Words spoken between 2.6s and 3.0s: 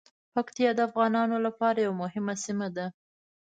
ده.